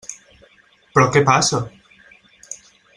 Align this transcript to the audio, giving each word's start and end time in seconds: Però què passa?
Però 0.95 1.05
què 1.17 1.23
passa? 1.29 1.63